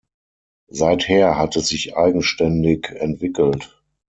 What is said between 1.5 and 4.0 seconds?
es sich eigenständig entwickelt.